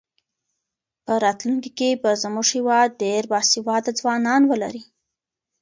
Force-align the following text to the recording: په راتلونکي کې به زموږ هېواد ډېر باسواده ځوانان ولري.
په 1.05 1.13
راتلونکي 1.25 1.71
کې 1.79 1.89
به 2.01 2.11
زموږ 2.23 2.47
هېواد 2.57 2.89
ډېر 3.03 3.21
باسواده 3.31 3.91
ځوانان 3.99 4.41
ولري. 4.51 4.83